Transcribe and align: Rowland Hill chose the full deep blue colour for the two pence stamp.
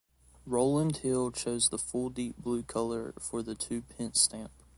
Rowland 0.47 0.97
Hill 0.97 1.29
chose 1.31 1.69
the 1.69 1.77
full 1.77 2.09
deep 2.09 2.35
blue 2.39 2.63
colour 2.63 3.13
for 3.19 3.43
the 3.43 3.53
two 3.53 3.83
pence 3.83 4.19
stamp. 4.19 4.51